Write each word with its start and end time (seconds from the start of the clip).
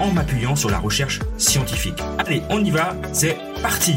en 0.00 0.10
m'appuyant 0.12 0.56
sur 0.56 0.70
la 0.70 0.78
recherche 0.78 1.20
scientifique. 1.36 2.00
Allez, 2.18 2.42
on 2.50 2.64
y 2.64 2.70
va, 2.70 2.94
c'est 3.12 3.36
parti 3.62 3.96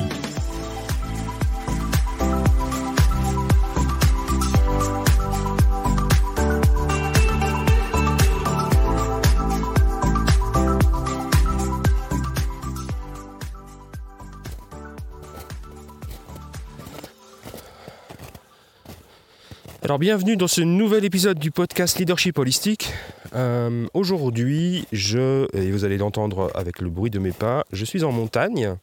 Alors 19.91 19.99
bienvenue 19.99 20.37
dans 20.37 20.47
ce 20.47 20.61
nouvel 20.61 21.03
épisode 21.03 21.37
du 21.37 21.51
podcast 21.51 21.99
Leadership 21.99 22.37
Holistique. 22.37 22.93
Euh, 23.33 23.87
aujourd'hui, 23.93 24.85
je, 24.91 25.47
et 25.55 25.71
vous 25.71 25.85
allez 25.85 25.97
l'entendre 25.97 26.51
avec 26.55 26.79
le 26.79 26.89
bruit 26.89 27.09
de 27.09 27.19
mes 27.19 27.31
pas, 27.31 27.65
je 27.71 27.85
suis 27.85 28.03
en 28.03 28.11
montagne, 28.11 28.75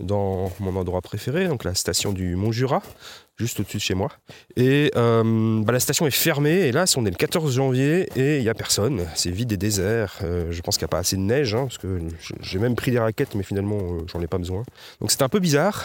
dans 0.00 0.50
mon 0.60 0.76
endroit 0.76 1.00
préféré, 1.00 1.48
donc 1.48 1.64
la 1.64 1.74
station 1.74 2.12
du 2.12 2.36
Mont 2.36 2.52
Jura, 2.52 2.82
juste 3.36 3.60
au-dessus 3.60 3.78
de 3.78 3.82
chez 3.82 3.94
moi. 3.94 4.10
Et 4.56 4.90
euh, 4.96 5.62
bah, 5.62 5.72
la 5.72 5.80
station 5.80 6.06
est 6.06 6.10
fermée, 6.10 6.66
et 6.66 6.72
là, 6.72 6.84
on 6.96 7.06
est 7.06 7.10
le 7.10 7.16
14 7.16 7.54
janvier, 7.54 8.08
et 8.16 8.38
il 8.38 8.42
n'y 8.42 8.48
a 8.48 8.54
personne, 8.54 9.06
c'est 9.14 9.30
vide 9.30 9.52
et 9.52 9.56
désert. 9.56 10.18
Euh, 10.22 10.50
je 10.50 10.60
pense 10.60 10.76
qu'il 10.76 10.84
n'y 10.84 10.90
a 10.90 10.94
pas 10.94 10.98
assez 10.98 11.16
de 11.16 11.22
neige, 11.22 11.54
hein, 11.54 11.62
parce 11.64 11.78
que 11.78 11.98
j'ai 12.40 12.58
même 12.58 12.74
pris 12.74 12.90
des 12.90 12.98
raquettes, 12.98 13.34
mais 13.34 13.42
finalement, 13.42 13.80
j'en 14.06 14.20
ai 14.20 14.26
pas 14.26 14.38
besoin. 14.38 14.64
Donc 15.00 15.10
c'est 15.10 15.22
un 15.22 15.28
peu 15.28 15.40
bizarre. 15.40 15.84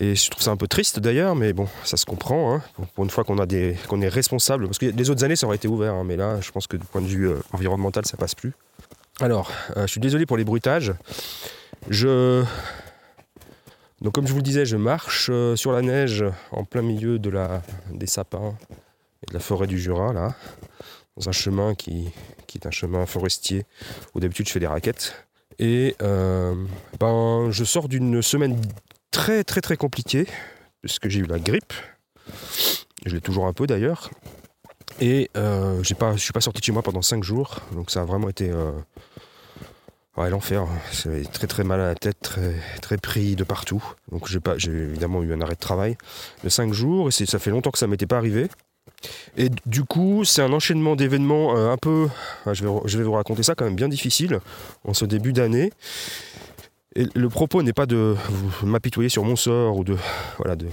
Et 0.00 0.14
je 0.14 0.30
trouve 0.30 0.42
ça 0.42 0.50
un 0.50 0.56
peu 0.56 0.66
triste 0.66 0.98
d'ailleurs, 0.98 1.36
mais 1.36 1.52
bon, 1.52 1.68
ça 1.84 1.98
se 1.98 2.06
comprend. 2.06 2.54
Hein, 2.54 2.62
pour 2.94 3.04
une 3.04 3.10
fois 3.10 3.22
qu'on 3.22 3.36
qu'on 3.36 4.00
est 4.00 4.08
responsable, 4.08 4.66
parce 4.66 4.78
que 4.78 4.86
les 4.86 5.10
autres 5.10 5.24
années 5.24 5.36
ça 5.36 5.46
aurait 5.46 5.56
été 5.56 5.68
ouvert, 5.68 5.92
hein, 5.92 6.04
mais 6.04 6.16
là, 6.16 6.40
je 6.40 6.50
pense 6.50 6.66
que 6.66 6.78
du 6.78 6.86
point 6.86 7.02
de 7.02 7.06
vue 7.06 7.28
euh, 7.28 7.36
environnemental, 7.52 8.06
ça 8.06 8.16
passe 8.16 8.34
plus. 8.34 8.54
Alors, 9.20 9.52
euh, 9.76 9.82
je 9.82 9.92
suis 9.92 10.00
désolé 10.00 10.24
pour 10.24 10.38
les 10.38 10.44
bruitages. 10.44 10.94
Je 11.88 12.42
donc 14.00 14.14
comme 14.14 14.26
je 14.26 14.32
vous 14.32 14.38
le 14.38 14.42
disais, 14.42 14.64
je 14.64 14.78
marche 14.78 15.28
euh, 15.30 15.54
sur 15.54 15.70
la 15.72 15.82
neige 15.82 16.24
en 16.50 16.64
plein 16.64 16.80
milieu 16.80 17.18
de 17.18 17.28
la, 17.28 17.62
des 17.92 18.06
sapins 18.06 18.54
et 19.22 19.26
de 19.28 19.34
la 19.34 19.40
forêt 19.40 19.66
du 19.66 19.78
Jura, 19.78 20.14
là, 20.14 20.34
dans 21.18 21.28
un 21.28 21.32
chemin 21.32 21.74
qui, 21.74 22.08
qui 22.46 22.56
est 22.56 22.66
un 22.66 22.70
chemin 22.70 23.04
forestier 23.04 23.66
où 24.14 24.20
d'habitude 24.20 24.48
je 24.48 24.52
fais 24.52 24.60
des 24.60 24.66
raquettes. 24.66 25.26
Et 25.58 25.94
ben, 26.00 27.50
je 27.50 27.64
sors 27.64 27.86
d'une 27.86 28.22
semaine 28.22 28.58
très 29.20 29.44
très 29.44 29.60
très 29.60 29.76
compliqué, 29.76 30.26
puisque 30.80 31.08
j'ai 31.10 31.20
eu 31.20 31.26
la 31.26 31.38
grippe. 31.38 31.74
Je 33.04 33.14
l'ai 33.14 33.20
toujours 33.20 33.46
un 33.46 33.52
peu 33.52 33.66
d'ailleurs. 33.66 34.10
Et 34.98 35.30
euh, 35.36 35.82
j'ai 35.82 35.94
pas, 35.94 36.16
je 36.16 36.22
suis 36.22 36.32
pas 36.32 36.40
sorti 36.40 36.60
de 36.60 36.64
chez 36.64 36.72
moi 36.72 36.82
pendant 36.82 37.02
5 37.02 37.22
jours, 37.22 37.58
donc 37.72 37.90
ça 37.90 38.00
a 38.00 38.04
vraiment 38.04 38.30
été 38.30 38.50
euh, 38.50 38.72
l'enfer. 40.16 40.66
C'est 40.90 41.30
très 41.30 41.46
très 41.46 41.64
mal 41.64 41.82
à 41.82 41.88
la 41.88 41.94
tête, 41.94 42.18
très, 42.22 42.54
très 42.80 42.96
pris 42.96 43.36
de 43.36 43.44
partout. 43.44 43.84
Donc 44.10 44.26
j'ai 44.26 44.40
pas, 44.40 44.56
j'ai 44.56 44.72
évidemment 44.72 45.22
eu 45.22 45.34
un 45.34 45.42
arrêt 45.42 45.54
de 45.54 45.60
travail 45.60 45.98
de 46.42 46.48
5 46.48 46.72
jours, 46.72 47.08
et 47.08 47.10
ça 47.10 47.38
fait 47.38 47.50
longtemps 47.50 47.70
que 47.70 47.78
ça 47.78 47.86
m'était 47.86 48.06
pas 48.06 48.16
arrivé. 48.16 48.48
Et 49.36 49.50
du 49.66 49.84
coup, 49.84 50.24
c'est 50.24 50.42
un 50.42 50.52
enchaînement 50.52 50.96
d'événements 50.96 51.56
euh, 51.58 51.70
un 51.70 51.76
peu, 51.76 52.08
je 52.50 52.64
vais, 52.64 52.72
je 52.86 52.96
vais 52.96 53.04
vous 53.04 53.12
raconter 53.12 53.42
ça 53.42 53.54
quand 53.54 53.66
même 53.66 53.76
bien 53.76 53.88
difficile 53.88 54.40
en 54.84 54.94
ce 54.94 55.04
début 55.04 55.34
d'année. 55.34 55.72
Le 56.96 57.28
propos 57.28 57.62
n'est 57.62 57.72
pas 57.72 57.86
de 57.86 58.16
m'apitoyer 58.64 59.08
sur 59.08 59.24
mon 59.24 59.36
sort 59.36 59.76
ou 59.76 59.84
de, 59.84 59.96
voilà, 60.38 60.56
de, 60.56 60.66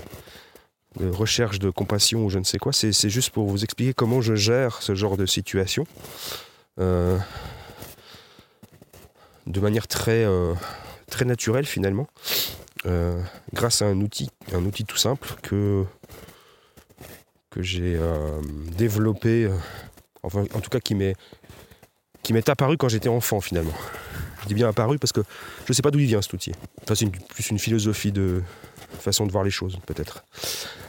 recherche 0.99 1.59
de 1.59 1.69
compassion 1.69 2.25
ou 2.25 2.29
je 2.29 2.39
ne 2.39 2.43
sais 2.43 2.57
quoi, 2.57 2.73
c'est 2.73 3.09
juste 3.09 3.29
pour 3.29 3.47
vous 3.47 3.63
expliquer 3.63 3.93
comment 3.93 4.21
je 4.21 4.33
gère 4.33 4.81
ce 4.81 4.95
genre 4.95 5.15
de 5.15 5.27
situation 5.27 5.85
euh, 6.79 7.17
de 9.45 9.59
manière 9.59 9.87
très, 9.87 10.25
euh, 10.25 10.53
très 11.09 11.23
naturelle 11.25 11.65
finalement, 11.65 12.07
euh, 12.85 13.21
grâce 13.53 13.81
à 13.81 13.85
un 13.85 14.01
outil, 14.01 14.29
un 14.53 14.65
outil 14.65 14.85
tout 14.85 14.97
simple 14.97 15.29
que, 15.43 15.85
que 17.51 17.61
j'ai 17.61 17.99
développé, 18.75 19.49
enfin 20.23 20.45
en 20.53 20.59
tout 20.61 20.69
cas 20.69 20.79
qui 20.79 20.95
m'est 20.95 22.49
apparu 22.49 22.77
quand 22.77 22.89
j'étais 22.89 23.09
enfant 23.09 23.39
finalement. 23.39 23.75
Bien 24.55 24.69
apparu 24.69 24.97
parce 24.97 25.11
que 25.11 25.21
je 25.65 25.71
ne 25.71 25.73
sais 25.73 25.81
pas 25.81 25.91
d'où 25.91 25.99
il 25.99 26.07
vient 26.07 26.21
cet 26.21 26.33
outil. 26.33 26.51
Enfin, 26.83 26.95
c'est 26.95 27.09
plus 27.09 27.49
une 27.49 27.59
philosophie 27.59 28.11
de 28.11 28.41
façon 28.99 29.25
de 29.25 29.31
voir 29.31 29.43
les 29.43 29.51
choses, 29.51 29.77
peut-être. 29.85 30.23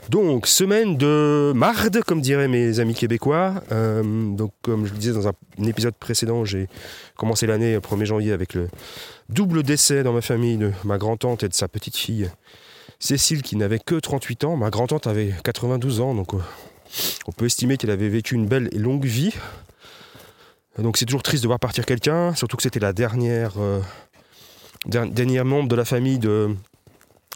Donc, 0.09 0.47
semaine 0.47 0.97
de 0.97 1.53
marde, 1.55 2.01
comme 2.03 2.21
diraient 2.21 2.49
mes 2.49 2.81
amis 2.81 2.95
québécois. 2.95 3.63
Euh, 3.73 4.03
donc, 4.35 4.53
comme 4.63 4.87
je 4.87 4.93
le 4.93 4.99
disais 4.99 5.13
dans 5.13 5.29
un, 5.29 5.33
épisode 5.65 5.95
précédent, 5.95 6.45
j'ai 6.45 6.69
commencé 7.17 7.47
l'année 7.47 7.77
1er 7.79 8.05
janvier 8.05 8.33
avec 8.33 8.55
le 8.55 8.69
double 9.29 9.63
décès 9.63 10.03
dans 10.03 10.13
ma 10.13 10.23
famille 10.23 10.57
de 10.57 10.73
ma 10.85 10.97
grand-tante 10.97 11.43
et 11.43 11.49
de 11.49 11.55
sa 11.55 11.69
petite 11.69 11.97
fille 11.97 12.31
Cécile, 13.01 13.43
qui 13.43 13.55
n'avait 13.55 13.79
que 13.79 13.95
38 13.95 14.45
ans. 14.45 14.57
Ma 14.57 14.71
grand-tante 14.71 15.07
avait 15.07 15.33
92 15.45 16.01
ans, 16.01 16.15
donc 16.15 16.35
euh, 16.35 16.39
on 17.27 17.33
peut 17.33 17.47
estimer 17.47 17.77
qu'elle 17.77 17.91
avait 17.91 18.09
vécu 18.09 18.35
une 18.35 18.47
belle 18.47 18.69
et 18.73 18.79
longue 18.79 19.05
vie. 19.05 19.35
Donc 20.79 20.97
c'est 20.97 21.07
toujours 21.07 21.23
triste 21.23 21.43
de 21.43 21.49
voir 21.49 21.59
partir 21.59 21.85
quelqu'un, 21.85 22.35
surtout 22.35 22.57
que 22.57 22.63
c'était 22.63 22.79
la 22.79 22.93
dernière, 22.93 23.55
euh, 23.59 23.81
dernière 24.87 25.45
membre 25.45 25.69
de 25.69 25.75
la 25.75 25.85
famille 25.85 26.19
de, 26.19 26.55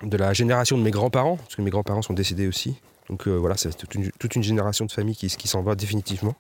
de 0.03 0.17
la 0.17 0.33
génération 0.33 0.79
de 0.79 0.83
mes 0.83 0.93
grands-parents, 0.93 1.37
parce 1.37 1.57
que 1.57 1.63
mes 1.63 1.71
grands-parents 1.71 2.03
sont 2.03 2.15
décédés 2.15 2.47
aussi. 2.47 2.77
Donc 3.11 3.27
euh, 3.27 3.35
voilà, 3.35 3.57
c'est 3.57 3.77
toute 3.77 4.37
une, 4.37 4.43
génération 4.43 4.85
de 4.85 4.93
famille 4.93 5.17
qui, 5.17 5.27
qui 5.27 5.49
s'en 5.49 5.63
va 5.63 5.75
définitivement. 5.75 6.37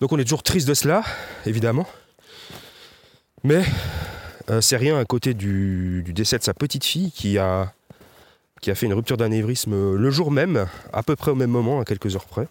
Donc 0.00 0.12
on 0.12 0.18
est 0.18 0.24
toujours 0.24 0.44
triste 0.44 0.68
de 0.68 0.74
cela, 0.74 1.02
évidemment. 1.44 1.86
Mais 3.42 3.64
euh, 4.48 4.60
c'est 4.60 4.76
rien 4.76 4.96
à 4.96 5.04
côté 5.04 5.34
du, 5.34 6.02
du, 6.04 6.12
décès 6.12 6.38
de 6.38 6.44
sa 6.44 6.54
petite 6.54 6.84
fille 6.84 7.10
qui 7.10 7.36
a, 7.36 7.72
qui 8.60 8.70
a 8.70 8.76
fait 8.76 8.86
une 8.86 8.94
rupture 8.94 9.16
d'anévrisme 9.16 9.96
le 9.96 10.10
jour 10.10 10.30
même, 10.30 10.66
à 10.92 11.02
peu 11.02 11.16
près 11.16 11.32
au 11.32 11.34
même 11.34 11.50
moment, 11.50 11.80
à 11.80 11.84
quelques 11.84 12.14
heures 12.14 12.26
près 12.26 12.46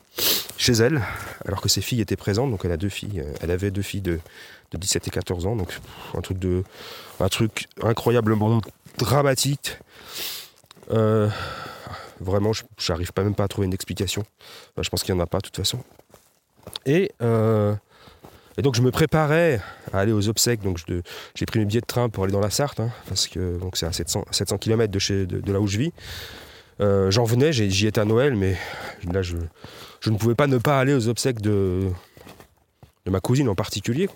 chez 0.57 0.73
elle, 0.73 1.01
alors 1.45 1.61
que 1.61 1.69
ses 1.69 1.81
filles 1.81 2.01
étaient 2.01 2.15
présentes. 2.15 2.51
Donc 2.51 2.61
elle 2.65 2.71
a 2.71 2.77
deux 2.77 2.89
filles. 2.89 3.21
Euh, 3.21 3.33
elle 3.41 3.51
avait 3.51 3.71
deux 3.71 3.81
filles 3.81 4.01
de, 4.01 4.19
17 4.73 5.07
et 5.07 5.11
14 5.11 5.45
ans. 5.45 5.55
Donc 5.55 5.73
un 6.15 6.21
truc 6.21 6.39
de, 6.39 6.63
un 7.19 7.29
truc 7.29 7.67
incroyablement 7.81 8.61
dramatique. 8.97 9.77
Euh, 10.91 11.29
vraiment, 12.19 12.51
je 12.53 12.63
n'arrive 12.91 13.13
pas 13.13 13.23
même 13.23 13.35
pas 13.35 13.45
à 13.45 13.47
trouver 13.47 13.67
une 13.67 13.73
explication. 13.73 14.23
je 14.79 14.89
pense 14.89 15.03
qu'il 15.03 15.13
n'y 15.15 15.21
en 15.21 15.23
a 15.23 15.27
pas 15.27 15.37
de 15.37 15.43
toute 15.43 15.55
façon. 15.55 15.79
Et, 16.85 17.11
euh, 17.21 17.73
et, 18.57 18.61
donc 18.61 18.75
je 18.75 18.81
me 18.81 18.91
préparais 18.91 19.61
à 19.93 19.99
aller 19.99 20.11
aux 20.11 20.27
obsèques. 20.27 20.61
Donc 20.61 20.79
j'ai 21.35 21.45
pris 21.45 21.59
mes 21.59 21.65
billets 21.65 21.81
de 21.81 21.85
train 21.85 22.09
pour 22.09 22.25
aller 22.25 22.33
dans 22.33 22.41
la 22.41 22.49
Sarthe, 22.49 22.79
hein, 22.79 22.89
parce 23.07 23.27
que 23.27 23.59
c'est 23.73 23.85
à 23.85 23.93
700, 23.93 24.25
700 24.31 24.57
km 24.57 24.91
de, 24.91 24.99
chez, 24.99 25.25
de, 25.25 25.51
là 25.51 25.59
où 25.59 25.67
je 25.67 25.77
vis. 25.77 25.93
J'en 26.79 27.23
venais, 27.23 27.53
j'y 27.53 27.87
étais 27.87 28.01
à 28.01 28.05
Noël, 28.05 28.35
mais 28.35 28.57
là 29.09 29.21
je, 29.21 29.37
je 30.01 30.09
ne 30.09 30.17
pouvais 30.17 30.35
pas 30.35 30.47
ne 30.47 30.57
pas 30.57 30.79
aller 30.79 30.93
aux 30.93 31.07
obsèques 31.07 31.41
de, 31.41 31.89
ma 33.07 33.19
cousine 33.19 33.49
en 33.49 33.55
particulier. 33.55 34.09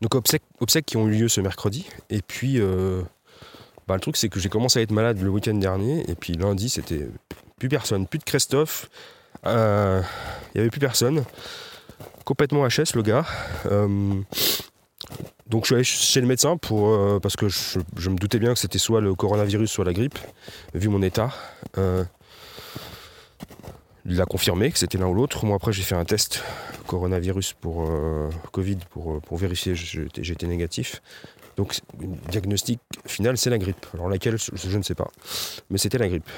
Donc 0.00 0.14
obsèques, 0.14 0.86
qui 0.86 0.96
ont 0.96 1.08
eu 1.08 1.12
lieu 1.12 1.28
ce 1.28 1.40
mercredi. 1.40 1.88
Et 2.10 2.22
puis 2.22 2.60
euh, 2.60 3.02
bah, 3.86 3.94
le 3.94 4.00
truc 4.00 4.16
c'est 4.16 4.28
que 4.28 4.38
j'ai 4.38 4.48
commencé 4.48 4.78
à 4.78 4.82
être 4.82 4.92
malade 4.92 5.20
le 5.20 5.28
week-end 5.28 5.54
dernier. 5.54 6.08
Et 6.10 6.14
puis 6.14 6.34
lundi 6.34 6.68
c'était 6.68 7.08
plus 7.58 7.68
personne, 7.68 8.06
plus 8.06 8.18
de 8.18 8.24
Christophe. 8.24 8.88
Euh, 9.46 10.02
il 10.54 10.58
n'y 10.58 10.60
avait 10.60 10.70
plus 10.70 10.80
personne. 10.80 11.24
Complètement 12.24 12.66
HS 12.66 12.94
le 12.94 13.02
gars. 13.02 13.26
Euh, 13.66 14.20
donc 15.46 15.64
je 15.64 15.66
suis 15.66 15.74
allé 15.74 15.84
chez 15.84 16.20
le 16.20 16.26
médecin 16.26 16.58
pour, 16.58 17.20
parce 17.20 17.34
que 17.34 17.48
je, 17.48 18.10
me 18.10 18.16
doutais 18.16 18.38
bien 18.38 18.52
que 18.52 18.58
c'était 18.58 18.78
soit 18.78 19.00
le 19.00 19.14
coronavirus, 19.14 19.70
soit 19.70 19.84
la 19.84 19.94
grippe, 19.94 20.18
vu 20.74 20.88
mon 20.88 21.00
état. 21.02 21.32
Il 24.10 24.22
a 24.22 24.24
confirmé 24.24 24.72
que 24.72 24.78
c'était 24.78 24.96
l'un 24.96 25.06
ou 25.06 25.14
l'autre. 25.14 25.44
Moi, 25.44 25.54
après, 25.54 25.70
j'ai 25.72 25.82
fait 25.82 25.94
un 25.94 26.06
test 26.06 26.42
coronavirus 26.86 27.52
pour 27.52 27.86
euh, 27.90 28.30
Covid 28.52 28.78
pour, 28.90 29.12
euh, 29.12 29.36
vérifier 29.36 29.74
j'étais 29.74 30.46
négatif. 30.46 31.02
Donc, 31.58 31.76
le 32.00 32.06
diagnostic 32.30 32.80
final, 33.04 33.36
c'est 33.36 33.50
la 33.50 33.58
grippe. 33.58 33.86
Alors, 33.92 34.08
laquelle, 34.08 34.36
je, 34.38 34.78
ne 34.78 34.82
sais 34.82 34.94
pas. 34.94 35.10
Mais 35.68 35.76
c'était 35.76 35.98
la 35.98 36.08
grippe. 36.08 36.28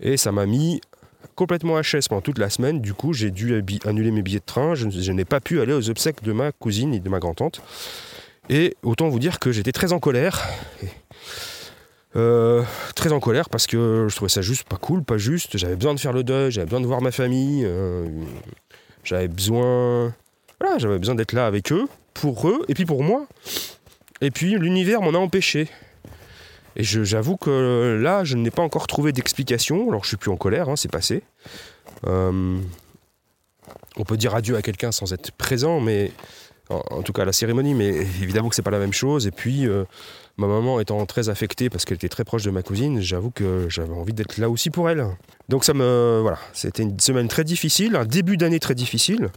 Et 0.00 0.16
ça 0.16 0.32
m'a 0.32 0.46
mis 0.46 0.80
complètement 1.34 1.78
HS 1.78 2.08
pendant 2.08 2.22
toute 2.22 2.38
la 2.38 2.48
semaine. 2.48 2.80
Du 2.80 2.94
coup, 2.94 3.12
j'ai 3.12 3.30
dû 3.30 3.62
annuler 3.84 4.10
mes 4.10 4.22
billets 4.22 4.38
de 4.38 4.44
train. 4.44 4.74
Je, 4.74 5.12
n'ai 5.12 5.26
pas 5.26 5.40
pu 5.40 5.60
aller 5.60 5.74
aux 5.74 5.90
obsèques 5.90 6.22
de 6.22 6.32
ma 6.32 6.50
cousine 6.50 6.94
et 6.94 7.00
de 7.00 7.08
ma 7.10 7.18
grand-tante. 7.18 7.60
Et 8.48 8.74
autant 8.82 9.10
vous 9.10 9.18
dire 9.18 9.38
que 9.38 9.52
j'étais 9.52 9.72
très 9.72 9.92
en 9.92 10.00
colère. 10.00 10.48
Euh, 12.16 12.64
très 12.96 13.12
en 13.12 13.20
colère 13.20 13.48
parce 13.48 13.68
que 13.68 14.06
je 14.08 14.16
trouvais 14.16 14.28
ça 14.28 14.42
juste 14.42 14.68
pas 14.68 14.76
cool, 14.76 15.04
pas 15.04 15.18
juste. 15.18 15.56
J'avais 15.56 15.76
besoin 15.76 15.94
de 15.94 16.00
faire 16.00 16.12
le 16.12 16.24
deuil, 16.24 16.50
j'avais 16.50 16.66
besoin 16.66 16.80
de 16.80 16.86
voir 16.86 17.00
ma 17.02 17.12
famille, 17.12 17.64
euh, 17.64 18.06
j'avais 19.04 19.28
besoin, 19.28 20.12
voilà, 20.60 20.78
j'avais 20.78 20.98
besoin 20.98 21.14
d'être 21.14 21.32
là 21.32 21.46
avec 21.46 21.72
eux, 21.72 21.86
pour 22.14 22.48
eux 22.48 22.64
et 22.68 22.74
puis 22.74 22.84
pour 22.84 23.02
moi. 23.02 23.26
Et 24.20 24.30
puis 24.30 24.56
l'univers 24.58 25.02
m'en 25.02 25.10
a 25.10 25.18
empêché. 25.18 25.68
Et 26.76 26.84
j'avoue 26.84 27.36
que 27.36 27.98
là, 28.00 28.24
je 28.24 28.36
n'ai 28.36 28.50
pas 28.50 28.62
encore 28.62 28.86
trouvé 28.86 29.12
d'explication. 29.12 29.88
Alors 29.88 30.04
je 30.04 30.08
suis 30.08 30.16
plus 30.16 30.30
en 30.30 30.36
colère, 30.36 30.68
hein, 30.68 30.76
c'est 30.76 30.90
passé. 30.90 31.22
Euh, 32.06 32.58
on 33.96 34.04
peut 34.04 34.16
dire 34.16 34.34
adieu 34.34 34.56
à 34.56 34.62
quelqu'un 34.62 34.92
sans 34.92 35.12
être 35.12 35.32
présent, 35.32 35.80
mais 35.80 36.12
en, 36.70 37.02
tout 37.02 37.12
cas 37.12 37.22
à 37.22 37.24
la 37.24 37.32
cérémonie, 37.32 37.74
mais 37.74 37.88
évidemment 37.88 38.48
que 38.48 38.54
c'est 38.54 38.62
pas 38.62 38.70
la 38.70 38.78
même 38.78 38.92
chose. 38.92 39.26
Et 39.26 39.30
puis 39.30 39.66
euh, 39.66 39.84
ma 40.36 40.46
maman 40.46 40.80
étant 40.80 41.04
très 41.06 41.28
affectée 41.28 41.68
parce 41.68 41.84
qu'elle 41.84 41.96
était 41.96 42.08
très 42.08 42.24
proche 42.24 42.42
de 42.42 42.50
ma 42.50 42.62
cousine, 42.62 43.00
j'avoue 43.00 43.30
que 43.30 43.66
j'avais 43.68 43.92
envie 43.92 44.12
d'être 44.12 44.38
là 44.38 44.48
aussi 44.48 44.70
pour 44.70 44.88
elle. 44.88 45.06
Donc 45.48 45.64
ça 45.64 45.74
me 45.74 46.20
voilà, 46.22 46.38
c'était 46.52 46.82
une 46.82 46.98
semaine 47.00 47.28
très 47.28 47.44
difficile, 47.44 47.96
un 47.96 48.04
début 48.04 48.36
d'année 48.36 48.60
très 48.60 48.74
difficile. 48.74 49.30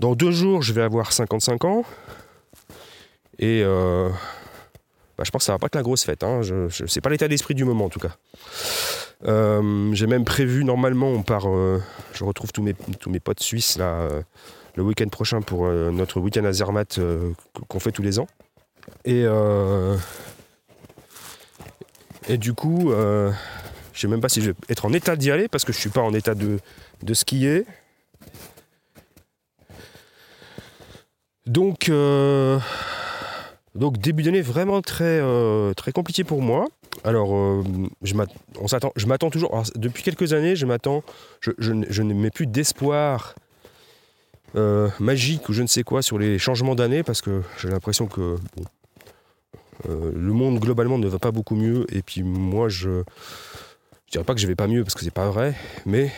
Dans 0.00 0.14
deux 0.14 0.30
jours, 0.30 0.62
je 0.62 0.72
vais 0.72 0.82
avoir 0.82 1.12
55 1.12 1.64
ans. 1.64 1.84
Et 3.38 3.62
euh, 3.62 4.08
bah, 5.18 5.24
je 5.24 5.30
pense 5.30 5.40
que 5.40 5.46
ça 5.46 5.52
va 5.52 5.58
pas 5.58 5.66
être 5.66 5.74
la 5.74 5.82
grosse 5.82 6.04
fête. 6.04 6.22
Hein. 6.22 6.42
Je, 6.42 6.68
je 6.68 6.86
c'est 6.86 7.00
pas 7.00 7.10
l'état 7.10 7.28
d'esprit 7.28 7.54
du 7.54 7.64
moment 7.64 7.86
en 7.86 7.90
tout 7.90 8.00
cas. 8.00 8.16
Euh, 9.26 9.92
j'ai 9.94 10.06
même 10.06 10.24
prévu 10.24 10.64
normalement, 10.64 11.08
on 11.08 11.22
part, 11.22 11.46
je 12.12 12.24
retrouve 12.24 12.52
tous 12.52 12.62
mes, 12.62 12.74
tous 13.00 13.10
mes 13.10 13.18
potes 13.18 13.40
suisses 13.40 13.78
là, 13.78 14.08
le 14.76 14.82
week-end 14.82 15.08
prochain 15.08 15.42
pour 15.42 15.66
notre 15.66 16.20
week-end 16.20 16.44
à 16.44 16.52
Zermatt 16.52 17.00
qu'on 17.68 17.80
fait 17.80 17.92
tous 17.92 18.02
les 18.02 18.18
ans. 18.18 18.28
Et, 19.04 19.24
et 22.28 22.38
du 22.38 22.52
coup, 22.52 22.90
je 22.90 23.32
sais 24.00 24.08
même 24.08 24.20
pas 24.20 24.28
si 24.28 24.42
je 24.42 24.50
vais 24.50 24.56
être 24.68 24.84
en 24.84 24.92
état 24.92 25.16
d'y 25.16 25.30
aller 25.30 25.48
parce 25.48 25.64
que 25.64 25.72
je 25.72 25.78
suis 25.78 25.90
pas 25.90 26.02
en 26.02 26.12
état 26.12 26.34
de, 26.34 26.58
de 27.02 27.14
skier. 27.14 27.64
Donc, 31.46 31.90
donc 33.76 33.98
début 33.98 34.22
d'année 34.22 34.40
vraiment 34.40 34.80
très, 34.80 35.20
euh, 35.20 35.74
très 35.74 35.92
compliqué 35.92 36.24
pour 36.24 36.40
moi. 36.40 36.66
Alors, 37.04 37.36
euh, 37.36 37.62
je 38.02 38.14
m'attends 39.06 39.30
toujours. 39.30 39.62
depuis 39.74 40.02
quelques 40.02 40.32
années, 40.32 40.56
je 40.56 40.64
m'attends. 40.64 41.02
Je, 41.40 41.72
ne 41.72 42.14
mets 42.14 42.30
plus 42.30 42.46
d'espoir 42.46 43.34
euh, 44.56 44.88
magique 45.00 45.48
ou 45.48 45.52
je 45.52 45.62
ne 45.62 45.66
sais 45.66 45.82
quoi 45.82 46.02
sur 46.02 46.18
les 46.18 46.38
changements 46.38 46.74
d'année 46.74 47.02
parce 47.02 47.20
que 47.20 47.42
j'ai 47.58 47.68
l'impression 47.68 48.06
que 48.06 48.36
le 49.88 50.32
monde 50.32 50.58
globalement 50.58 50.98
ne 50.98 51.06
va 51.06 51.18
pas 51.18 51.30
beaucoup 51.30 51.54
mieux. 51.54 51.86
Et 51.94 52.02
puis 52.02 52.22
moi, 52.22 52.68
je 52.68 52.88
ne 52.88 53.02
dirais 54.10 54.24
pas 54.24 54.34
que 54.34 54.40
je 54.40 54.46
vais 54.46 54.56
pas 54.56 54.66
mieux 54.66 54.82
parce 54.82 54.94
que 54.94 55.04
c'est 55.04 55.12
pas 55.12 55.28
vrai, 55.28 55.54
mais 55.84 56.10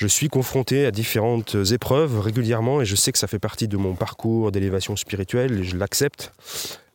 je 0.00 0.06
suis 0.06 0.28
confronté 0.28 0.86
à 0.86 0.90
différentes 0.90 1.56
épreuves 1.72 2.20
régulièrement 2.20 2.80
et 2.80 2.86
je 2.86 2.96
sais 2.96 3.12
que 3.12 3.18
ça 3.18 3.26
fait 3.26 3.38
partie 3.38 3.68
de 3.68 3.76
mon 3.76 3.94
parcours 3.94 4.50
d'élévation 4.50 4.96
spirituelle 4.96 5.60
et 5.60 5.62
je 5.62 5.76
l'accepte. 5.76 6.32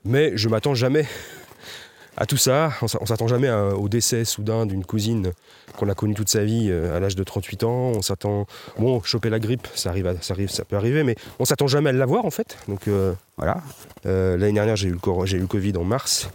Mais 0.03 0.35
je 0.35 0.49
m'attends 0.49 0.73
jamais 0.73 1.05
à 2.17 2.25
tout 2.25 2.37
ça. 2.37 2.71
On 2.81 3.05
s'attend 3.05 3.27
jamais 3.27 3.49
au 3.49 3.89
décès 3.89 4.25
soudain 4.25 4.65
d'une 4.65 4.85
cousine 4.85 5.31
qu'on 5.75 5.89
a 5.89 5.95
connue 5.95 6.13
toute 6.13 6.29
sa 6.29 6.43
vie 6.43 6.67
euh, 6.69 6.95
à 6.95 6.99
l'âge 6.99 7.15
de 7.15 7.23
38 7.23 7.63
ans. 7.63 7.91
On 7.95 8.01
s'attend. 8.01 8.47
Bon, 8.79 9.01
choper 9.03 9.29
la 9.29 9.39
grippe, 9.39 9.67
ça 9.75 9.89
arrive, 9.89 10.17
ça 10.21 10.33
arrive, 10.33 10.49
ça 10.49 10.65
peut 10.65 10.75
arriver, 10.75 11.03
mais 11.03 11.15
on 11.39 11.45
s'attend 11.45 11.67
jamais 11.67 11.89
à 11.89 11.93
l'avoir 11.93 12.25
en 12.25 12.31
fait. 12.31 12.57
Donc 12.67 12.87
euh, 12.87 13.13
voilà. 13.37 13.61
Euh, 14.05 14.37
l'année 14.37 14.53
dernière, 14.53 14.75
j'ai 14.75 14.87
eu, 14.87 14.91
eu, 14.91 15.37
le 15.39 15.47
Covid 15.47 15.77
en 15.77 15.83
mars. 15.83 16.29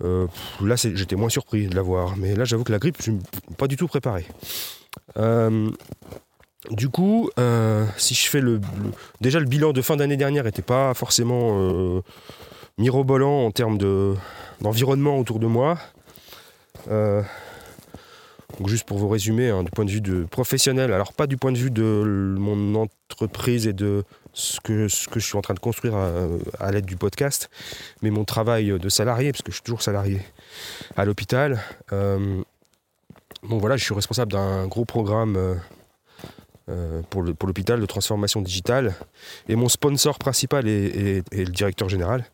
là, 0.00 0.76
j'étais 0.76 1.16
moins 1.16 1.28
surpris 1.28 1.66
de 1.68 1.74
l'avoir. 1.74 2.16
Mais 2.16 2.34
là, 2.34 2.44
j'avoue 2.44 2.64
que 2.64 2.72
la 2.72 2.78
grippe, 2.78 2.96
je 3.02 3.12
ne 3.12 3.18
suis 3.18 3.56
pas 3.56 3.66
du 3.66 3.76
tout 3.76 3.88
préparé. 3.88 4.26
Du 6.70 6.88
coup, 6.88 7.30
si 7.96 8.14
je 8.14 8.28
fais 8.28 8.40
le, 8.40 8.60
Déjà, 9.20 9.38
le 9.38 9.46
bilan 9.46 9.72
de 9.72 9.80
fin 9.82 9.96
d'année 9.96 10.16
dernière 10.16 10.44
n'était 10.44 10.62
pas 10.62 10.92
forcément 10.94 12.02
mirobolant 12.78 13.46
en 13.46 13.50
termes 13.50 13.78
d'environnement 14.60 15.18
autour 15.18 15.38
de 15.38 15.46
moi. 15.46 15.78
donc 16.86 18.68
juste 18.68 18.84
pour 18.84 18.98
vous 18.98 19.08
résumer, 19.08 19.50
hein, 19.50 19.62
du 19.64 19.70
point 19.70 19.84
de 19.84 19.90
vue 19.90 20.00
de 20.00 20.24
professionnel, 20.24 20.92
alors 20.92 21.12
pas 21.12 21.26
du 21.26 21.36
point 21.36 21.52
de 21.52 21.58
vue 21.58 21.70
de 21.70 22.36
mon 22.38 22.74
entreprise 22.74 23.66
et 23.66 23.72
de 23.72 24.04
ce 24.32 24.60
que, 24.60 24.88
je 24.88 25.18
suis 25.18 25.36
en 25.36 25.42
train 25.42 25.54
de 25.54 25.58
construire 25.58 25.96
à, 25.96 26.70
l'aide 26.70 26.84
du 26.84 26.96
podcast, 26.96 27.48
mais 28.02 28.10
mon 28.10 28.24
travail 28.24 28.78
de 28.78 28.88
salarié, 28.88 29.32
parce 29.32 29.42
que 29.42 29.50
je 29.50 29.56
suis 29.56 29.64
toujours 29.64 29.82
salarié 29.82 30.20
à 30.96 31.04
l'hôpital. 31.04 31.60
Donc 31.90 33.60
voilà, 33.60 33.76
je 33.76 33.84
suis 33.84 33.94
responsable 33.94 34.32
d'un 34.32 34.66
gros 34.66 34.84
programme 34.84 35.58
euh, 36.68 37.02
pour 37.10 37.22
l'hôpital 37.22 37.80
de 37.80 37.86
transformation 37.86 38.42
digitale. 38.42 38.94
Et 39.48 39.56
mon 39.56 39.68
sponsor 39.68 40.18
principal 40.18 40.66
est, 40.66 41.22
le 41.32 41.44
directeur 41.44 41.88
général. 41.88 42.24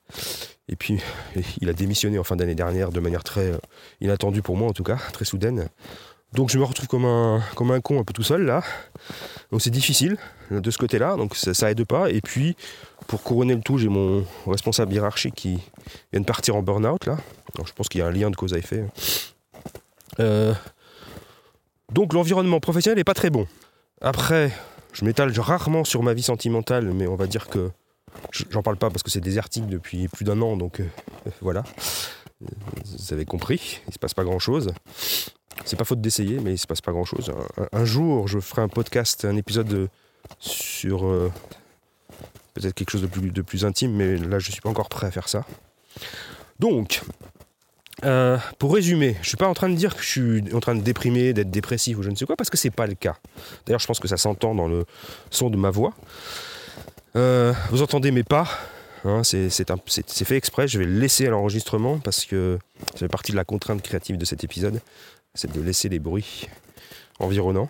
Et 0.69 0.77
puis, 0.77 1.01
il 1.61 1.69
a 1.69 1.73
démissionné 1.73 2.19
en 2.19 2.25
fin 2.25 2.37
d'année 2.37 2.55
dernière 2.55 2.91
de 2.91 3.01
manière 3.01 3.25
très 3.25 3.53
euh, 3.53 3.59
inattendue 4.01 4.43
pour 4.43 4.57
moi, 4.57 4.69
en 4.69 4.73
tout 4.73 4.85
cas, 4.85 4.97
très 5.13 5.25
soudaine. 5.25 5.69
Donc 6.33 6.49
je 6.49 6.59
me 6.59 6.65
retrouve 6.65 6.89
comme 6.89 7.05
un, 7.05 7.43
comme 7.55 7.73
un 7.73 7.81
con 7.83 8.01
un 8.01 8.05
peu 8.05 8.15
tout 8.15 8.23
seul 8.23 8.47
là. 8.47 8.63
Donc 9.51 9.61
c'est 9.61 9.71
difficile 9.71 10.17
de 10.51 10.71
ce 10.71 10.79
côté-là, 10.79 11.17
donc 11.17 11.37
ça, 11.37 11.53
ça, 11.53 11.71
aide 11.71 11.85
pas. 11.85 12.09
Et 12.09 12.23
puis 12.23 12.57
pour 13.07 13.23
couronner 13.23 13.55
le 13.55 13.61
tout, 13.61 13.77
j'ai 13.77 13.89
mon 13.89 14.25
responsable 14.47 14.95
hiérarchique 14.95 15.35
qui 15.35 15.59
vient 16.11 16.23
de 16.23 16.27
partir 16.27 16.57
en 16.57 16.63
burn-out 16.63 17.05
là. 17.05 17.19
Donc 17.57 17.67
je 17.67 17.73
pense 17.75 17.91
qu'il 17.91 18.01
y 18.01 18.03
a 18.03 18.07
un 18.07 18.11
lien 18.11 18.31
de 18.31 18.37
cause 18.37 18.55
à 18.55 18.59
effet. 18.59 18.87
Euh, 20.21 20.55
donc 21.93 22.15
l'environnement 22.15 22.61
professionnel 22.61 22.97
n'est 22.97 23.05
pas 23.05 23.15
très 23.15 23.31
bon. 23.31 23.47
Après, 24.03 24.51
je 24.93 25.05
m'étale 25.05 25.33
rarement 25.39 25.85
sur 25.85 26.03
ma 26.03 26.13
vie 26.13 26.25
sentimentale, 26.25 26.93
mais 26.93 27.07
on 27.07 27.15
va 27.15 27.29
dire 27.29 27.49
que 27.49 27.71
j'en 28.51 28.63
parle 28.63 28.77
pas 28.77 28.91
parce 28.91 29.05
que 29.05 29.11
c'est 29.11 29.21
des 29.21 29.39
articles 29.39 29.69
depuis 29.69 30.09
plus 30.09 30.25
d'un 30.25 30.43
an, 30.43 30.57
donc 30.57 30.81
euh, 30.81 30.87
voilà. 31.41 31.63
Vous 32.41 33.13
avez 33.13 33.25
compris, 33.25 33.81
il 33.87 33.95
se 33.95 34.01
passe 34.01 34.15
pas 34.15 34.25
grand 34.25 34.41
chose. 34.41 34.73
C'est 35.65 35.77
pas 35.77 35.85
faute 35.85 36.01
d'essayer, 36.01 36.41
mais 36.41 36.55
il 36.55 36.59
se 36.59 36.67
passe 36.67 36.81
pas 36.81 36.91
grand 36.91 37.05
chose. 37.05 37.33
Un, 37.71 37.85
jour, 37.85 38.27
je 38.27 38.41
ferai 38.41 38.63
un 38.63 38.69
podcast, 38.69 39.25
un 39.25 39.37
épisode 39.37 39.89
sur 40.41 41.07
euh, 41.07 41.31
peut-être 42.55 42.75
quelque 42.75 42.91
chose 42.91 43.03
de 43.03 43.43
plus, 43.43 43.65
intime, 43.65 43.93
mais 43.93 44.17
là 44.17 44.41
je 44.41 44.51
suis 44.51 44.61
pas 44.61 44.71
encore 44.71 44.89
prêt 44.89 45.07
à 45.07 45.13
faire 45.13 45.29
ça. 45.29 45.45
Donc, 46.59 47.03
euh, 48.05 48.37
pour 48.59 48.75
résumer, 48.75 49.17
je 49.23 49.29
suis 49.29 49.37
pas 49.37 49.49
en 49.49 49.55
train 49.55 49.69
de 49.69 49.75
dire 49.75 49.95
que 49.95 50.03
je 50.03 50.09
suis 50.09 50.55
en 50.55 50.61
train 50.61 50.75
de 50.75 50.81
déprimer, 50.81 51.33
d'être 51.33 51.51
dépressif 51.51 51.99
ou 51.99 52.03
je 52.03 52.11
ne 52.11 52.17
sais 52.17 52.27
quoi, 52.27 52.37
parce 52.37 52.51
que 52.51 52.57
c'est 52.57 52.71
pas 52.71 52.87
le 52.87 52.95
cas. 52.95 53.17
D'ailleurs, 53.67 53.81
je 53.81 53.87
pense 53.87 54.01
que 54.01 54.09
ça 54.09 54.17
s'entend 54.17 54.55
dans 54.55 54.67
le 54.67 54.85
son 55.31 55.51
de 55.51 55.57
ma 55.57 55.71
voix. 55.71 55.93
Euh, 57.15 57.53
vous 57.71 57.83
entendez 57.83 58.11
mes 58.11 58.25
pas, 58.25 58.49
hein, 59.05 59.23
c'est 59.23 59.51
fait 60.25 60.37
exprès, 60.37 60.67
je 60.67 60.79
vais 60.79 60.85
le 60.85 60.99
laisser 60.99 61.27
à 61.27 61.31
l'enregistrement 61.31 61.99
parce 61.99 62.25
que 62.25 62.59
ça 62.93 63.01
fait 63.01 63.09
partie 63.09 63.33
de 63.33 63.37
la 63.37 63.45
contrainte 63.45 63.83
créative 63.83 64.17
de 64.17 64.25
cet 64.25 64.45
épisode, 64.45 64.81
c'est 65.35 65.53
de 65.53 65.61
laisser 65.61 65.89
les 65.89 65.99
bruits 65.99 66.49
environnants, 67.21 67.69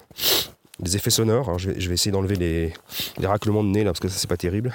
des 0.78 0.96
effets 0.96 1.10
sonores. 1.10 1.58
je, 1.58 1.70
vais, 1.70 1.94
essayer 1.94 2.12
d'enlever 2.12 2.36
les, 2.36 2.72
raclements 3.26 3.64
de 3.64 3.68
nez 3.68 3.84
là 3.84 3.90
parce 3.90 4.00
que 4.00 4.08
ça 4.08 4.18
c'est 4.18 4.28
pas 4.28 4.36
terrible. 4.36 4.72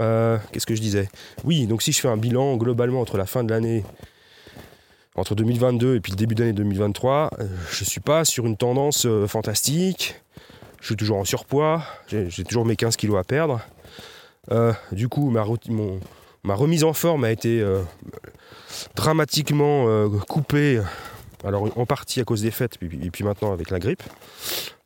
Euh, 0.00 0.38
qu'est-ce 0.50 0.66
que 0.66 0.74
je 0.74 0.80
disais? 0.80 1.10
Oui, 1.44 1.66
donc 1.66 1.82
si 1.82 1.92
je 1.92 2.00
fais 2.00 2.08
un 2.08 2.16
bilan 2.16 2.56
globalement 2.56 3.02
entre 3.02 3.18
la 3.18 3.26
fin 3.26 3.44
de 3.44 3.50
l'année 3.50 3.84
entre 5.20 5.34
2022 5.34 5.96
et 5.96 6.00
puis 6.00 6.12
le 6.12 6.16
début 6.16 6.34
d'année 6.34 6.54
2023, 6.54 7.30
euh, 7.38 7.46
je 7.70 7.84
ne 7.84 7.88
suis 7.88 8.00
pas 8.00 8.24
sur 8.24 8.46
une 8.46 8.56
tendance 8.56 9.04
euh, 9.06 9.26
fantastique. 9.26 10.16
Je 10.80 10.86
suis 10.86 10.96
toujours 10.96 11.18
en 11.18 11.26
surpoids, 11.26 11.82
j'ai 12.08 12.42
toujours 12.44 12.64
mes 12.64 12.74
15 12.74 12.96
kilos 12.96 13.18
à 13.18 13.22
perdre. 13.22 13.60
Euh, 14.50 14.72
du 14.92 15.08
coup, 15.08 15.28
ma, 15.28 15.42
remise 16.54 16.84
en 16.84 16.94
forme 16.94 17.24
a 17.24 17.30
été 17.30 17.62
dramatiquement 18.96 20.08
coupée. 20.26 20.80
Alors 21.44 21.68
en 21.78 21.84
partie 21.84 22.20
à 22.20 22.24
cause 22.24 22.40
des 22.40 22.50
fêtes 22.50 22.78
et 22.80 23.10
puis, 23.10 23.24
maintenant 23.24 23.52
avec 23.52 23.68
la 23.68 23.78
grippe. 23.78 24.02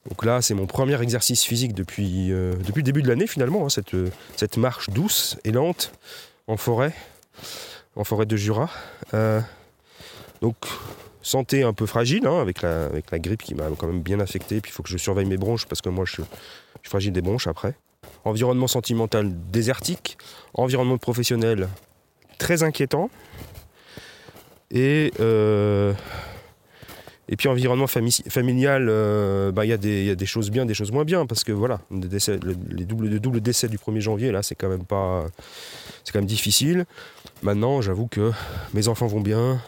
Donc 0.08 0.24
là, 0.24 0.42
c'est 0.42 0.54
mon 0.54 0.66
premier 0.66 1.00
exercice 1.00 1.44
physique 1.44 1.74
depuis, 1.74 2.30
depuis 2.30 2.80
le 2.80 2.82
début 2.82 3.02
de 3.02 3.08
l'année 3.08 3.28
finalement, 3.28 3.66
hein, 3.66 3.68
cette, 3.68 3.94
cette 4.36 4.56
marche 4.56 4.90
douce 4.90 5.36
et 5.44 5.52
lente 5.52 5.92
en 6.48 6.56
forêt, 6.56 6.92
en 7.94 8.02
forêt 8.02 8.26
de 8.26 8.36
Jura. 8.36 8.68
Donc 10.44 10.56
santé 11.22 11.62
un 11.62 11.72
peu 11.72 11.86
fragile 11.86 12.26
hein, 12.26 12.38
avec, 12.38 12.60
la, 12.60 13.18
grippe 13.18 13.42
qui 13.42 13.54
m'a 13.54 13.64
quand 13.78 13.86
même 13.86 14.02
bien 14.02 14.20
affecté. 14.20 14.60
Puis 14.60 14.70
il 14.70 14.74
faut 14.74 14.82
que 14.82 14.90
je 14.90 14.98
surveille 14.98 15.24
mes 15.24 15.38
bronches 15.38 15.64
parce 15.64 15.80
que 15.80 15.88
moi 15.88 16.04
je, 16.04 16.16
suis 16.16 16.22
fragile 16.82 17.14
des 17.14 17.22
bronches 17.22 17.46
après. 17.46 17.76
Environnement 18.26 18.66
sentimental 18.66 19.32
désertique. 19.50 20.18
Environnement 20.52 20.98
professionnel 20.98 21.70
très 22.36 22.62
inquiétant. 22.62 23.08
Et, 24.70 25.14
euh, 25.18 25.94
puis 27.38 27.48
environnement 27.48 27.86
familial, 27.86 28.88
euh, 28.90 29.50
bah, 29.50 29.64
il 29.64 29.70
y, 29.70 30.10
a 30.10 30.14
des 30.14 30.26
choses 30.26 30.50
bien, 30.50 30.66
des 30.66 30.74
choses 30.74 30.92
moins 30.92 31.04
bien, 31.04 31.24
parce 31.24 31.42
que 31.42 31.52
voilà, 31.52 31.80
les 31.90 32.84
doubles, 32.84 33.18
double 33.18 33.40
décès 33.40 33.68
du 33.68 33.78
1er 33.78 34.00
janvier, 34.00 34.30
là, 34.30 34.42
c'est 34.42 34.56
quand 34.56 34.68
même 34.68 34.84
pas. 34.84 35.24
C'est 36.04 36.12
quand 36.12 36.18
même 36.18 36.28
difficile. 36.28 36.84
Maintenant, 37.42 37.80
j'avoue 37.80 38.08
que 38.08 38.30
mes 38.74 38.88
enfants 38.88 39.06
vont 39.06 39.20
bien, 39.20 39.60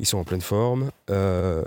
ils 0.00 0.06
sont 0.06 0.16
en 0.16 0.24
pleine 0.24 0.40
forme, 0.40 0.90
euh, 1.10 1.62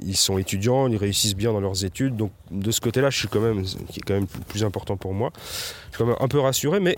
ils 0.00 0.16
sont 0.16 0.38
étudiants, 0.38 0.86
ils 0.86 0.96
réussissent 0.96 1.34
bien 1.34 1.52
dans 1.52 1.60
leurs 1.60 1.84
études, 1.84 2.16
donc 2.16 2.30
de 2.52 2.70
ce 2.70 2.80
côté-là, 2.80 3.10
je 3.10 3.18
suis 3.18 3.26
quand 3.26 3.40
même, 3.40 3.64
qui 3.64 3.98
est 3.98 4.02
quand 4.06 4.14
même 4.14 4.28
plus 4.28 4.62
important 4.62 4.96
pour 4.96 5.12
moi. 5.12 5.32
Je 5.36 5.96
suis 5.96 5.98
quand 5.98 6.06
même 6.06 6.16
un 6.20 6.28
peu 6.28 6.38
rassuré, 6.38 6.78
mais 6.78 6.96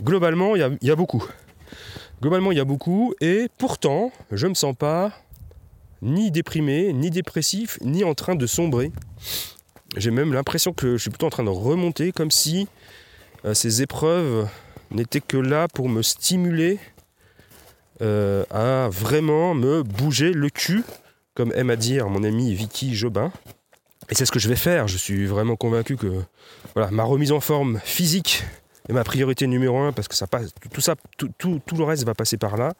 globalement, 0.00 0.54
il 0.54 0.78
y, 0.80 0.90
a, 0.90 0.94
beaucoup. 0.94 1.24
Globalement, 2.20 2.52
il 2.52 2.58
y 2.58 2.60
a 2.60 2.64
beaucoup, 2.64 3.12
et 3.20 3.48
pourtant, 3.58 4.12
je 4.30 4.46
ne 4.46 4.50
me 4.50 4.54
sens 4.54 4.76
pas 4.76 5.12
ni 6.00 6.30
déprimé, 6.30 6.92
ni 6.92 7.10
dépressif, 7.10 7.78
ni 7.80 8.04
en 8.04 8.14
train 8.14 8.36
de 8.36 8.46
sombrer. 8.46 8.92
J'ai 9.96 10.12
même 10.12 10.32
l'impression 10.32 10.72
que 10.72 10.92
je 10.92 11.02
suis 11.02 11.10
plutôt 11.10 11.26
en 11.26 11.30
train 11.30 11.44
de 11.44 11.50
remonter, 11.50 12.12
comme 12.12 12.30
si 12.30 12.68
euh, 13.44 13.52
ces 13.52 13.82
épreuves 13.82 14.48
n'étaient 14.92 15.20
que 15.20 15.38
là 15.38 15.66
pour 15.66 15.88
me 15.88 16.02
stimuler 16.02 16.78
euh, 18.00 18.44
à 18.50 18.88
vraiment 18.88 19.54
me 19.54 19.82
bouger 19.82 20.32
le 20.32 20.48
cul, 20.48 20.84
comme 21.34 21.52
aime 21.54 21.70
à 21.70 21.76
dire 21.76 22.08
mon 22.08 22.24
ami 22.24 22.54
Vicky 22.54 22.94
Jobin. 22.94 23.32
Et 24.08 24.14
c'est 24.14 24.26
ce 24.26 24.32
que 24.32 24.38
je 24.38 24.48
vais 24.48 24.56
faire. 24.56 24.88
Je 24.88 24.96
suis 24.96 25.26
vraiment 25.26 25.56
convaincu 25.56 25.96
que 25.96 26.22
voilà, 26.74 26.90
ma 26.90 27.04
remise 27.04 27.32
en 27.32 27.40
forme 27.40 27.80
physique 27.84 28.44
est 28.88 28.92
ma 28.92 29.04
priorité 29.04 29.46
numéro 29.46 29.78
un 29.78 29.92
parce 29.92 30.08
que 30.08 30.14
ça 30.14 30.26
passe, 30.26 30.50
tout 30.72 30.80
ça, 30.80 30.96
tout, 31.16 31.30
tout 31.38 31.76
le 31.76 31.84
reste 31.84 32.04
va 32.04 32.14
passer 32.14 32.36
par 32.36 32.56
là. 32.56 32.72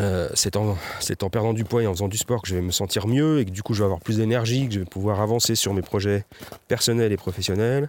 Euh, 0.00 0.28
c'est 0.34 0.56
en, 0.56 0.76
en, 1.22 1.30
perdant 1.30 1.52
du 1.52 1.64
poids 1.64 1.82
et 1.82 1.86
en 1.86 1.92
faisant 1.92 2.08
du 2.08 2.16
sport 2.16 2.42
que 2.42 2.48
je 2.48 2.54
vais 2.54 2.62
me 2.62 2.70
sentir 2.70 3.06
mieux 3.06 3.40
et 3.40 3.44
que 3.44 3.50
du 3.50 3.62
coup 3.62 3.74
je 3.74 3.80
vais 3.80 3.84
avoir 3.84 4.00
plus 4.00 4.18
d'énergie, 4.18 4.66
que 4.68 4.74
je 4.74 4.78
vais 4.80 4.86
pouvoir 4.86 5.20
avancer 5.20 5.54
sur 5.54 5.74
mes 5.74 5.82
projets 5.82 6.24
personnels 6.68 7.12
et 7.12 7.16
professionnels 7.16 7.88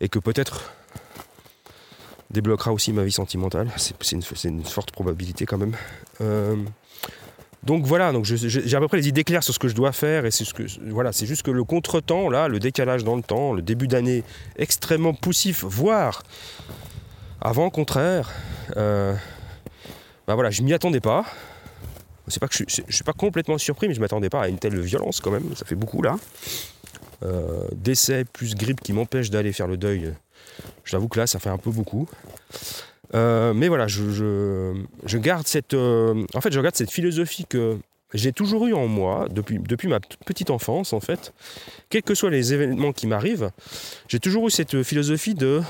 et 0.00 0.08
que 0.08 0.18
peut-être 0.18 0.72
débloquera 2.30 2.72
aussi 2.72 2.92
ma 2.92 3.04
vie 3.04 3.12
sentimentale. 3.12 3.68
C'est 3.76 4.44
une, 4.44 4.64
forte 4.64 4.90
probabilité 4.90 5.46
quand 5.46 5.58
même. 5.58 5.74
Euh, 6.20 6.56
donc 7.62 7.84
voilà, 7.84 8.12
donc 8.12 8.24
j'ai 8.24 8.76
à 8.76 8.80
peu 8.80 8.88
près 8.88 8.98
les 8.98 9.08
idées 9.08 9.24
claires 9.24 9.42
sur 9.42 9.52
ce 9.52 9.58
que 9.58 9.66
je 9.66 9.74
dois 9.74 9.90
faire 9.90 10.22
c'est 10.30 10.44
ce 10.44 10.54
que 10.54 10.62
voilà, 10.88 11.12
c'est 11.12 11.26
juste 11.26 11.42
que 11.42 11.50
le 11.50 11.64
contretemps 11.64 12.28
là, 12.28 12.46
le 12.46 12.60
décalage 12.60 13.02
dans 13.02 13.16
le 13.16 13.22
temps, 13.22 13.52
le 13.52 13.62
début 13.62 13.88
d'année 13.88 14.22
extrêmement 14.56 15.14
poussif, 15.14 15.64
voire 15.64 16.22
avant 17.40 17.70
contraire. 17.70 18.30
Euh, 18.76 19.14
bah 20.28 20.34
voilà, 20.34 20.50
je 20.50 20.62
m'y 20.62 20.72
attendais 20.74 21.00
pas. 21.00 21.24
C'est 22.28 22.40
pas 22.40 22.48
que 22.48 22.54
je, 22.56 22.64
je, 22.66 22.94
suis 22.94 23.04
pas 23.04 23.12
complètement 23.12 23.58
surpris, 23.58 23.88
mais 23.88 23.94
je 23.94 24.00
m'attendais 24.00 24.30
pas 24.30 24.42
à 24.42 24.48
une 24.48 24.58
telle 24.58 24.78
violence 24.80 25.20
quand 25.20 25.30
même. 25.30 25.54
Ça 25.54 25.64
fait 25.64 25.76
beaucoup 25.76 26.02
là. 26.02 26.16
Euh, 27.22 27.66
décès 27.72 28.24
plus 28.24 28.54
grippe 28.54 28.80
qui 28.80 28.92
m'empêche 28.92 29.30
d'aller 29.30 29.52
faire 29.52 29.66
le 29.66 29.76
deuil. 29.76 30.12
J'avoue 30.84 31.08
que 31.08 31.18
là, 31.18 31.26
ça 31.26 31.38
fait 31.38 31.50
un 31.50 31.58
peu 31.58 31.70
beaucoup. 31.70 32.08
Euh, 33.14 33.54
mais 33.54 33.68
voilà, 33.68 33.86
je, 33.86 35.16
garde 35.16 35.46
cette, 35.46 35.74
euh, 35.74 36.24
en 36.34 36.40
fait, 36.40 36.52
je 36.52 36.58
regarde 36.58 36.74
cette 36.74 36.90
philosophie 36.90 37.46
que 37.46 37.78
j'ai 38.14 38.32
toujours 38.32 38.66
eu 38.66 38.74
en 38.74 38.86
moi 38.86 39.26
depuis, 39.30 39.58
depuis 39.58 39.88
ma 39.88 40.00
petite 40.00 40.50
enfance, 40.50 40.92
en 40.92 41.00
fait. 41.00 41.32
Quels 41.88 42.02
que 42.02 42.14
soient 42.14 42.30
les 42.30 42.52
événements 42.52 42.92
qui 42.92 43.06
m'arrivent, 43.06 43.50
j'ai 44.08 44.20
toujours 44.20 44.48
eu 44.48 44.50
cette 44.50 44.82
philosophie 44.82 45.34
de 45.34 45.62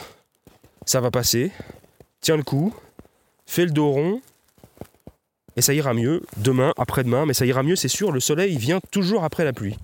ça 0.87 1.01
va 1.01 1.11
passer, 1.11 1.51
tiens 2.21 2.37
le 2.37 2.45
coup, 2.45 2.75
fais 3.45 3.65
le 3.65 3.73
dos 3.73 3.91
rond, 3.91 4.21
et 5.57 5.63
ça 5.63 5.75
ira 5.75 5.95
mieux 5.95 6.23
demain, 6.37 6.73
après-demain, 6.77 7.27
mais 7.27 7.35
ça 7.35 7.47
ira 7.47 7.63
mieux, 7.63 7.77
c'est 7.77 7.89
sûr, 7.89 8.13
le 8.13 8.21
soleil 8.21 8.57
vient 8.57 8.81
toujours 8.91 9.25
après 9.25 9.45
la 9.45 9.53
pluie. 9.53 9.77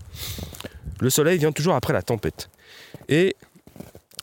Le 1.01 1.11
soleil 1.11 1.39
vient 1.39 1.51
toujours 1.51 1.75
après 1.75 1.93
la 1.93 2.03
tempête. 2.03 2.51
Et 3.09 3.35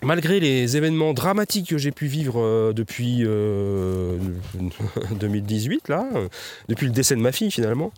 malgré 0.04 0.40
les 0.40 0.78
événements 0.78 1.14
dramatiques 1.14 1.70
que 1.70 1.78
j'ai 1.78 1.92
pu 1.92 2.08
vivre 2.08 2.40
euh, 2.40 2.74
depuis 2.74 3.20
2018, 5.12 5.90
euh, 5.90 5.94
là, 5.94 6.08
depuis 6.68 6.88
le 6.88 6.92
décès 6.94 7.16
de 7.16 7.22
ma 7.22 7.32
fille 7.32 7.52
finalement, 7.52 7.92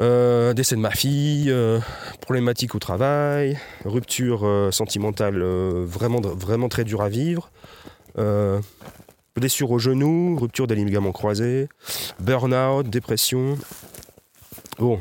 euh, 0.00 0.52
décès 0.54 0.74
de 0.76 0.80
ma 0.80 0.90
fille, 0.90 1.54
problématique 2.20 2.74
au 2.74 2.78
travail, 2.78 3.58
rupture 3.84 4.68
sentimentale 4.72 5.42
vraiment, 5.84 6.20
vraiment 6.20 6.68
très 6.68 6.84
dure 6.84 7.02
à 7.02 7.08
vivre, 7.08 7.50
blessure 9.36 9.70
au 9.70 9.78
genou, 9.78 10.36
rupture 10.36 10.66
des 10.66 10.74
ligaments 10.74 11.12
croisés, 11.12 11.68
burn-out, 12.20 12.88
dépression. 12.88 13.58
Bon, 14.78 14.98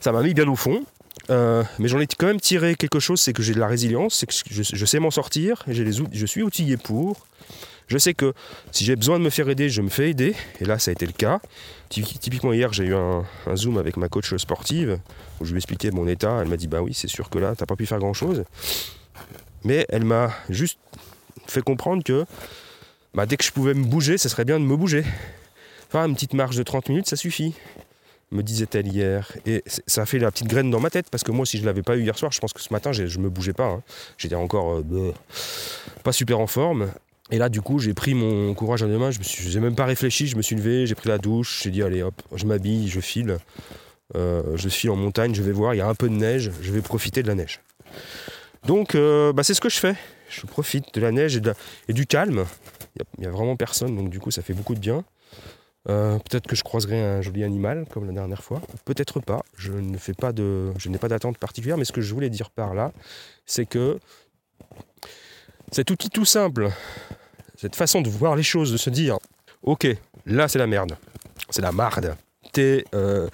ça 0.00 0.12
m'a 0.12 0.22
mis 0.22 0.34
bien 0.34 0.48
au 0.48 0.56
fond. 0.56 0.84
Euh, 1.30 1.62
mais 1.78 1.88
j'en 1.88 2.00
ai 2.00 2.06
quand 2.06 2.26
même 2.26 2.40
tiré 2.40 2.74
quelque 2.74 3.00
chose, 3.00 3.20
c'est 3.20 3.32
que 3.32 3.42
j'ai 3.42 3.54
de 3.54 3.60
la 3.60 3.66
résilience, 3.66 4.14
c'est 4.14 4.26
que 4.26 4.32
je, 4.50 4.84
sais 4.84 4.98
m'en 4.98 5.10
sortir, 5.10 5.62
j'ai 5.68 5.84
les 5.84 5.92
je 6.12 6.26
suis 6.26 6.42
outillé 6.42 6.76
pour. 6.76 7.26
Je 7.88 7.96
sais 7.96 8.12
que 8.12 8.34
si 8.70 8.84
j'ai 8.84 8.96
besoin 8.96 9.18
de 9.18 9.24
me 9.24 9.30
faire 9.30 9.48
aider, 9.48 9.70
je 9.70 9.80
me 9.80 9.88
fais 9.88 10.10
aider. 10.10 10.34
Et 10.60 10.66
là, 10.66 10.78
ça 10.78 10.90
a 10.90 10.92
été 10.92 11.06
le 11.06 11.12
cas. 11.12 11.40
Typiquement, 11.88 12.52
hier, 12.52 12.70
j'ai 12.72 12.84
eu 12.84 12.94
un, 12.94 13.24
zoom 13.56 13.78
avec 13.78 13.96
ma 13.96 14.10
coach 14.10 14.36
sportive 14.36 14.98
où 15.40 15.46
je 15.46 15.52
lui 15.52 15.58
expliquais 15.58 15.90
mon 15.90 16.06
état. 16.06 16.38
Elle 16.42 16.48
m'a 16.48 16.58
dit 16.58 16.68
Bah 16.68 16.82
oui, 16.82 16.92
c'est 16.92 17.08
sûr 17.08 17.30
que 17.30 17.38
là, 17.38 17.54
t'as 17.56 17.64
pas 17.64 17.76
pu 17.76 17.86
faire 17.86 17.98
grand 17.98 18.12
chose. 18.12 18.44
Mais 19.64 19.86
elle 19.88 20.04
m'a 20.04 20.30
juste 20.50 20.78
fait 21.46 21.62
comprendre 21.62 22.04
que 22.04 22.26
bah, 23.14 23.24
dès 23.24 23.38
que 23.38 23.44
je 23.44 23.52
pouvais 23.52 23.74
me 23.74 23.84
bouger, 23.84 24.18
ce 24.18 24.28
serait 24.28 24.44
bien 24.44 24.60
de 24.60 24.64
me 24.64 24.76
bouger. 24.76 25.04
Enfin, 25.88 26.06
une 26.06 26.14
petite 26.14 26.34
marche 26.34 26.56
de 26.56 26.62
30 26.62 26.90
minutes, 26.90 27.08
ça 27.08 27.16
suffit, 27.16 27.54
me 28.30 28.42
disait-elle 28.42 28.86
hier. 28.86 29.32
Et 29.46 29.62
ça 29.86 30.02
a 30.02 30.06
fait 30.06 30.18
la 30.18 30.30
petite 30.30 30.48
graine 30.48 30.70
dans 30.70 30.80
ma 30.80 30.90
tête, 30.90 31.06
parce 31.10 31.22
que 31.22 31.32
moi, 31.32 31.46
si 31.46 31.56
je 31.56 31.62
ne 31.62 31.66
l'avais 31.66 31.82
pas 31.82 31.96
eu 31.96 32.02
hier 32.02 32.18
soir, 32.18 32.32
je 32.32 32.40
pense 32.40 32.52
que 32.52 32.60
ce 32.60 32.72
matin, 32.72 32.92
je 32.92 33.02
ne 33.02 33.22
me 33.22 33.30
bougeais 33.30 33.52
pas. 33.52 33.66
Hein. 33.66 33.82
J'étais 34.16 34.34
encore 34.34 34.78
euh, 34.78 35.14
pas 36.04 36.12
super 36.12 36.40
en 36.40 36.46
forme. 36.46 36.90
Et 37.30 37.38
là, 37.38 37.48
du 37.48 37.60
coup, 37.60 37.78
j'ai 37.78 37.92
pris 37.92 38.14
mon 38.14 38.54
courage 38.54 38.82
à 38.82 38.86
deux 38.86 38.98
mains, 38.98 39.10
je 39.10 39.54
n'ai 39.54 39.60
même 39.60 39.74
pas 39.74 39.84
réfléchi, 39.84 40.28
je 40.28 40.36
me 40.36 40.42
suis 40.42 40.56
levé, 40.56 40.86
j'ai 40.86 40.94
pris 40.94 41.08
la 41.08 41.18
douche, 41.18 41.60
j'ai 41.62 41.70
dit, 41.70 41.82
allez 41.82 42.02
hop, 42.02 42.14
je 42.34 42.46
m'habille, 42.46 42.88
je 42.88 43.00
file. 43.00 43.38
Euh, 44.16 44.56
je 44.56 44.70
file 44.70 44.90
en 44.90 44.96
montagne, 44.96 45.34
je 45.34 45.42
vais 45.42 45.52
voir, 45.52 45.74
il 45.74 45.78
y 45.78 45.80
a 45.82 45.86
un 45.86 45.94
peu 45.94 46.08
de 46.08 46.14
neige, 46.14 46.50
je 46.62 46.72
vais 46.72 46.80
profiter 46.80 47.22
de 47.22 47.28
la 47.28 47.34
neige. 47.34 47.60
Donc, 48.66 48.94
euh, 48.94 49.34
bah, 49.34 49.42
c'est 49.42 49.52
ce 49.52 49.60
que 49.60 49.68
je 49.68 49.78
fais. 49.78 49.94
Je 50.30 50.46
profite 50.46 50.94
de 50.94 51.00
la 51.00 51.10
neige 51.10 51.40
et 51.88 51.92
du 51.92 52.06
calme. 52.06 52.46
Il 52.96 53.20
n'y 53.20 53.26
a, 53.26 53.30
vraiment 53.30 53.56
personne, 53.56 53.96
donc 53.96 54.10
du 54.10 54.18
coup 54.18 54.30
ça 54.30 54.42
fait 54.42 54.52
beaucoup 54.52 54.74
de 54.74 54.80
bien. 54.80 55.04
Euh, 55.90 56.18
peut-être 56.18 56.46
que 56.46 56.54
je 56.54 56.62
croiserai 56.62 57.00
un 57.00 57.22
joli 57.22 57.44
animal 57.44 57.86
comme 57.90 58.06
la 58.06 58.12
dernière 58.12 58.42
fois, 58.42 58.60
peut-être 58.84 59.20
pas. 59.20 59.42
Je 59.56 59.72
ne 59.72 59.96
fais 59.96 60.12
pas 60.12 60.32
de, 60.32 60.72
je 60.76 60.90
n'ai 60.90 60.98
pas 60.98 61.08
d'attente 61.08 61.38
particulière, 61.38 61.78
mais 61.78 61.84
ce 61.84 61.92
que 61.92 62.02
je 62.02 62.12
voulais 62.12 62.28
dire 62.28 62.50
par 62.50 62.74
là, 62.74 62.92
c'est 63.46 63.64
que 63.64 63.98
cet 65.72 65.90
outil 65.90 66.10
tout 66.10 66.26
simple, 66.26 66.70
cette 67.56 67.74
façon 67.74 68.02
de 68.02 68.10
voir 68.10 68.36
les 68.36 68.42
choses, 68.42 68.70
de 68.70 68.76
se 68.76 68.90
dire, 68.90 69.18
ok, 69.62 69.86
là 70.26 70.46
c'est 70.48 70.58
la 70.58 70.66
merde, 70.66 70.96
c'est 71.50 71.62
la 71.62 71.72
marde. 71.72 72.16
Euh, 72.58 73.28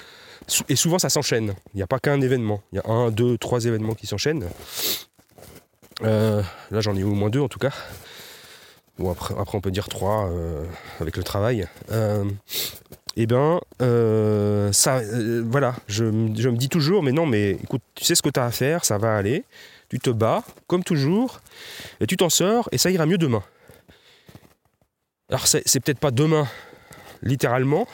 et 0.69 0.77
souvent 0.77 0.99
ça 0.99 1.09
s'enchaîne. 1.09 1.55
Il 1.73 1.79
n'y 1.79 1.83
a 1.83 1.87
pas 1.87 1.99
qu'un 1.99 2.21
événement. 2.21 2.63
Il 2.73 2.77
y 2.77 2.79
a 2.79 2.91
un, 2.91 3.11
deux, 3.11 3.39
trois 3.39 3.65
événements 3.65 3.95
qui 3.95 4.07
s'enchaînent. 4.07 4.49
Euh, 6.03 6.43
là 6.71 6.81
j'en 6.81 6.95
ai 6.97 7.05
au 7.05 7.15
moins 7.15 7.31
deux 7.31 7.41
en 7.41 7.49
tout 7.49 7.61
cas 7.61 7.73
ou 8.99 9.11
après, 9.11 9.35
on 9.37 9.61
peut 9.61 9.71
dire 9.71 9.89
trois 9.89 10.29
euh, 10.31 10.65
avec 11.01 11.17
le 11.17 11.23
travail. 11.23 11.67
Euh, 11.91 12.25
eh 13.17 13.27
bien, 13.27 13.61
euh, 13.83 14.73
ça, 14.73 15.01
voilà, 15.45 15.75
je, 15.89 16.05
me 16.05 16.57
dis 16.57 16.69
toujours, 16.69 17.03
mais 17.03 17.13
non, 17.13 17.27
mais 17.27 17.53
écoute, 17.53 17.83
tu 17.95 18.05
sais 18.05 18.15
ce 18.15 18.23
que 18.23 18.29
tu 18.29 18.41
as 18.41 18.45
à 18.45 18.51
faire, 18.51 18.85
ça 18.85 18.99
va 18.99 19.17
aller, 19.17 19.45
tu 19.89 19.99
te 19.99 20.11
bats, 20.11 20.45
comme 20.67 20.85
toujours, 20.85 21.41
et 22.01 22.07
tu 22.07 22.17
t'en 22.17 22.29
sors, 22.29 22.69
et 22.73 22.79
ça 22.79 22.91
ira 22.91 23.07
mieux 23.07 23.19
demain. 23.19 23.43
Alors, 25.29 25.47
c'est, 25.47 25.81
peut-être 25.81 25.99
pas 26.01 26.11
demain, 26.11 26.47
littéralement, 27.23 27.89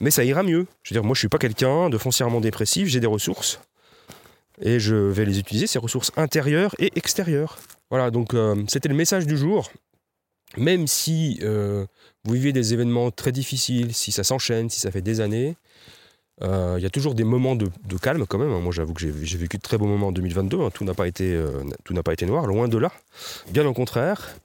mais 0.00 0.10
ça 0.10 0.24
ira 0.24 0.42
mieux. 0.42 0.66
Je 0.82 0.94
veux 0.94 1.00
dire, 1.00 1.04
moi, 1.04 1.14
je 1.14 1.20
suis 1.20 1.28
pas 1.28 1.38
quelqu'un 1.38 1.90
de 1.90 1.98
foncièrement 1.98 2.40
dépressif, 2.40 2.88
j'ai 2.88 3.00
des 3.00 3.06
ressources, 3.06 3.60
et 4.60 4.80
je 4.80 4.94
vais 4.94 5.24
les 5.26 5.38
utiliser, 5.38 5.66
ces 5.66 5.78
ressources 5.78 6.10
intérieures 6.16 6.74
et 6.78 6.90
extérieures. 6.96 7.58
Voilà, 7.90 8.10
donc 8.10 8.34
c'était 8.68 8.88
le 8.88 8.94
message 8.94 9.26
du 9.26 9.36
jour 9.36 9.70
même 10.56 10.86
si 10.86 11.38
euh, 11.42 11.86
vous 12.24 12.34
vivez 12.34 12.52
des 12.52 12.72
événements 12.72 13.10
très 13.10 13.32
difficiles, 13.32 13.94
si 13.94 14.12
ça 14.12 14.24
s'enchaîne, 14.24 14.70
si 14.70 14.80
ça 14.80 14.90
fait 14.90 15.02
des 15.02 15.20
années, 15.20 15.56
euh, 16.42 16.76
il 16.78 16.82
y 16.82 16.86
a 16.86 16.90
toujours 16.90 17.14
des 17.14 17.24
moments 17.24 17.56
de, 17.56 17.68
calme 18.00 18.24
quand 18.26 18.38
même. 18.38 18.52
Hein. 18.52 18.60
Moi, 18.60 18.72
j'avoue 18.72 18.94
que 18.94 19.00
j'ai 19.00 19.38
vécu 19.38 19.56
de 19.56 19.62
très 19.62 19.76
beaux 19.76 19.86
moments 19.86 20.08
en 20.08 20.12
2022. 20.12 20.60
Hein. 20.60 20.70
Tout 20.72 20.84
n'a 20.84 20.94
pas, 20.94 21.08
été, 21.08 21.34
euh, 21.34 21.52
pas 22.04 22.12
été 22.12 22.26
noir, 22.26 22.46
loin 22.46 22.68
de 22.68 22.78
là. 22.78 22.92
Bien 23.50 23.66
au 23.66 23.74
contraire. 23.74 24.36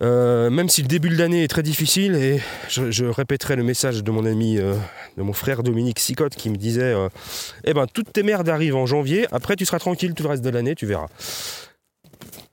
même 0.00 0.68
si 0.68 0.82
le 0.82 0.88
début 0.88 1.08
de 1.08 1.16
l'année 1.16 1.44
est 1.44 1.48
très 1.48 1.62
difficile, 1.62 2.14
et 2.16 2.40
je, 2.68 3.04
répéterai 3.04 3.56
le 3.56 3.62
message 3.62 4.02
de 4.02 4.10
mon 4.10 4.26
ami, 4.26 4.56
de 4.56 5.22
mon 5.22 5.32
frère 5.32 5.62
Dominique 5.62 6.00
Sicotte, 6.00 6.34
qui 6.34 6.50
me 6.50 6.56
disait 6.56 6.94
Eh 7.64 7.72
ben, 7.72 7.86
toutes 7.86 8.12
tes 8.12 8.24
merdes 8.24 8.48
arrivent 8.48 8.76
en 8.76 8.86
janvier, 8.86 9.26
après 9.30 9.56
tu 9.56 9.64
seras 9.64 9.78
tranquille 9.78 10.14
tout 10.14 10.24
le 10.24 10.30
reste 10.30 10.44
de 10.44 10.50
l'année, 10.50 10.74
tu 10.74 10.84
verras. 10.84 11.08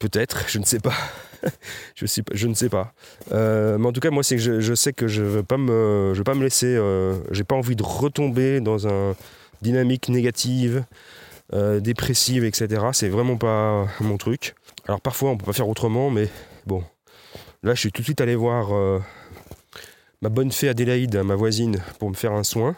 Peut-être, 0.03 0.49
je 0.49 0.59
ne 0.59 0.65
sais 0.65 0.79
pas. 0.81 0.95
je, 1.95 2.47
ne 2.47 2.53
sais 2.53 2.67
pas. 2.67 2.93
Euh, 3.31 3.77
mais 3.77 3.87
en 3.87 3.93
tout 3.93 4.01
cas, 4.01 4.09
moi, 4.09 4.21
je, 4.21 4.73
sais 4.75 4.91
que 4.91 5.07
je 5.07 5.21
ne 5.21 5.27
veux 5.27 5.43
pas 5.43 5.55
me, 5.55 6.43
laisser. 6.43 6.75
Euh, 6.75 7.19
j'ai 7.31 7.45
pas 7.45 7.55
envie 7.55 7.77
de 7.77 7.83
retomber 7.83 8.59
dans 8.59 8.85
un 8.85 9.15
dynamique 9.61 10.09
négative, 10.09 10.83
euh, 11.53 11.79
dépressive, 11.79 12.43
etc. 12.43 12.87
C'est 12.91 13.07
vraiment 13.07 13.37
pas 13.37 13.87
mon 14.01 14.17
truc. 14.17 14.55
Alors 14.89 14.99
parfois 14.99 15.29
on 15.29 15.37
peut 15.37 15.45
pas 15.45 15.53
faire 15.53 15.69
autrement, 15.69 16.09
mais 16.09 16.27
bon. 16.67 16.83
Là 17.63 17.73
je 17.73 17.79
suis 17.79 17.91
tout 17.93 18.01
de 18.01 18.05
suite 18.05 18.19
allé 18.19 18.35
voir 18.35 18.75
euh, 18.75 18.99
ma 20.21 20.27
bonne 20.27 20.51
fée 20.51 20.67
Adélaïde, 20.67 21.15
ma 21.23 21.35
voisine, 21.35 21.81
pour 21.97 22.09
me 22.09 22.15
faire 22.15 22.33
un 22.33 22.43
soin. 22.43 22.75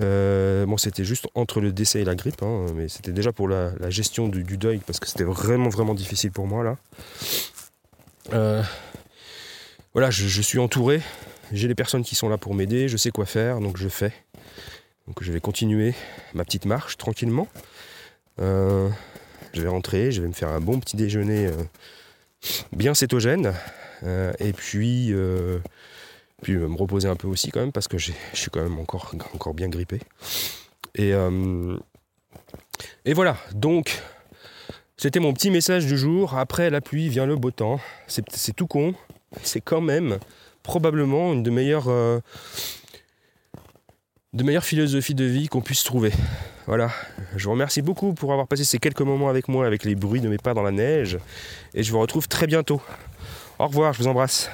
Euh, 0.00 0.66
bon, 0.66 0.76
c'était 0.76 1.04
juste 1.04 1.28
entre 1.34 1.60
le 1.60 1.72
décès 1.72 2.00
et 2.00 2.04
la 2.04 2.14
grippe, 2.14 2.42
hein, 2.42 2.66
mais 2.74 2.88
c'était 2.88 3.12
déjà 3.12 3.32
pour 3.32 3.48
la, 3.48 3.90
gestion 3.90 4.28
du, 4.28 4.42
deuil 4.56 4.80
parce 4.86 5.00
que 5.00 5.06
c'était 5.06 5.24
vraiment 5.24 5.68
vraiment 5.68 5.94
difficile 5.94 6.32
pour 6.32 6.46
moi 6.46 6.64
là. 6.64 8.62
voilà, 9.92 10.10
je, 10.10 10.42
suis 10.42 10.58
entouré, 10.58 11.02
j'ai 11.52 11.68
les 11.68 11.74
personnes 11.74 12.04
qui 12.04 12.14
sont 12.14 12.28
là 12.28 12.38
pour 12.38 12.54
m'aider, 12.54 12.88
je 12.88 12.96
sais 12.96 13.10
quoi 13.10 13.26
faire, 13.26 13.60
donc 13.60 13.76
je 13.76 13.88
fais. 13.88 14.12
Donc 15.06 15.22
je 15.22 15.32
vais 15.32 15.40
continuer 15.40 15.94
ma 16.34 16.44
petite 16.44 16.64
marche 16.64 16.96
tranquillement. 16.96 17.48
Euh, 18.40 18.88
je 19.52 19.60
vais 19.62 19.68
rentrer, 19.68 20.12
je 20.12 20.22
vais 20.22 20.28
me 20.28 20.32
faire 20.32 20.48
un 20.48 20.60
bon 20.60 20.80
petit 20.80 20.96
déjeuner 20.96 21.46
euh, 21.46 21.62
bien 22.72 22.94
cétogène. 22.94 23.54
Euh, 24.04 24.32
et 24.38 24.52
puis, 24.52 25.12
puis 26.42 26.56
me 26.56 26.76
reposer 26.76 27.08
un 27.08 27.16
peu 27.16 27.28
aussi 27.28 27.50
quand 27.50 27.60
même 27.60 27.72
parce 27.72 27.88
que 27.88 27.98
je 27.98 28.12
suis 28.32 28.50
quand 28.50 28.62
même 28.62 28.78
encore, 28.78 29.12
encore 29.34 29.54
bien 29.54 29.68
grippé. 29.68 30.00
Et, 30.94 31.12
et 33.04 33.14
voilà, 33.14 33.36
donc 33.54 34.02
c'était 34.96 35.20
mon 35.20 35.32
petit 35.32 35.50
message 35.50 35.86
du 35.86 35.96
jour. 35.96 36.36
Après 36.36 36.68
la 36.68 36.80
pluie 36.80 37.08
vient 37.08 37.26
le 37.26 37.36
beau 37.36 37.50
temps. 37.50 37.80
C'est 38.06 38.54
tout 38.54 38.66
con. 38.66 38.94
C'est 39.42 39.60
quand 39.60 39.80
même 39.80 40.18
probablement 40.62 41.32
une 41.32 41.42
de 41.42 41.50
meilleures 41.50 41.88
de 44.32 44.44
meilleure 44.44 44.64
philosophie 44.64 45.14
de 45.14 45.24
vie 45.24 45.48
qu'on 45.48 45.60
puisse 45.60 45.84
trouver. 45.84 46.10
Voilà, 46.66 46.90
je 47.36 47.44
vous 47.44 47.50
remercie 47.50 47.82
beaucoup 47.82 48.14
pour 48.14 48.32
avoir 48.32 48.46
passé 48.46 48.64
ces 48.64 48.78
quelques 48.78 49.02
moments 49.02 49.28
avec 49.28 49.48
moi, 49.48 49.66
avec 49.66 49.84
les 49.84 49.94
bruits 49.94 50.20
de 50.20 50.28
mes 50.28 50.38
pas 50.38 50.54
dans 50.54 50.62
la 50.62 50.70
neige, 50.70 51.18
et 51.74 51.82
je 51.82 51.92
vous 51.92 51.98
retrouve 51.98 52.28
très 52.28 52.46
bientôt. 52.46 52.80
Au 53.58 53.66
revoir, 53.66 53.92
je 53.92 53.98
vous 53.98 54.08
embrasse. 54.08 54.48